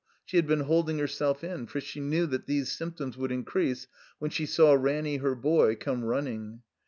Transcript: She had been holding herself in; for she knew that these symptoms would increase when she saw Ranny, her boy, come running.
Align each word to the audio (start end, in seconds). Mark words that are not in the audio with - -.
She 0.25 0.37
had 0.37 0.47
been 0.47 0.61
holding 0.61 0.97
herself 0.97 1.43
in; 1.43 1.67
for 1.67 1.79
she 1.79 1.99
knew 1.99 2.25
that 2.25 2.47
these 2.47 2.71
symptoms 2.71 3.17
would 3.17 3.31
increase 3.31 3.85
when 4.17 4.31
she 4.31 4.47
saw 4.47 4.73
Ranny, 4.73 5.17
her 5.17 5.35
boy, 5.35 5.75
come 5.75 6.03
running. 6.03 6.63